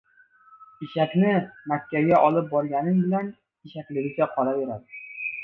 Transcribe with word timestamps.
•Eshakni 0.85 1.33
Makkaga 1.73 2.23
olib 2.29 2.49
borganing 2.55 2.99
bilan 3.05 3.31
eshakligicha 3.71 4.31
qolaveradi. 4.35 5.01